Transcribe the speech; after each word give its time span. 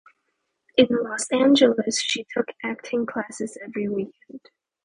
In 0.77 0.87
Los 0.89 1.27
Angeles 1.31 2.01
she 2.01 2.25
took 2.33 2.47
acting 2.63 3.05
classes 3.05 3.55
every 3.63 3.87
weekend. 3.87 4.41